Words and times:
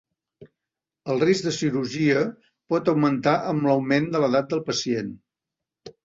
El 1.15 1.19
risc 1.23 1.43
de 1.47 1.51
cirurgia 1.57 2.23
pot 2.73 2.89
augmentar 2.93 3.33
amb 3.51 3.67
l'augment 3.67 4.07
de 4.15 4.23
l'edat 4.23 4.49
del 4.55 4.63
pacient. 4.71 5.13